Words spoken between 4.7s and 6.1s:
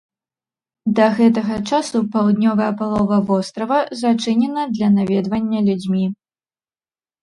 для наведвання людзьмі.